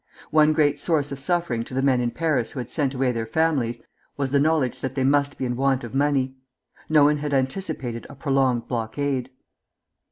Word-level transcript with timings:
One 0.31 0.51
great 0.51 0.79
source 0.79 1.11
of 1.11 1.19
suffering 1.19 1.63
to 1.65 1.75
the 1.75 1.83
men 1.83 2.01
in 2.01 2.09
Paris 2.09 2.51
who 2.53 2.59
had 2.59 2.71
sent 2.71 2.95
away 2.95 3.11
their 3.11 3.27
families 3.27 3.79
was 4.17 4.31
the 4.31 4.39
knowledge 4.39 4.81
that 4.81 4.95
they 4.95 5.03
must 5.03 5.37
be 5.37 5.45
in 5.45 5.55
want 5.55 5.83
of 5.83 5.93
money. 5.93 6.33
No 6.89 7.03
one 7.03 7.17
had 7.17 7.35
anticipated 7.35 8.07
a 8.09 8.15
prolonged 8.15 8.67
blockade. 8.67 9.29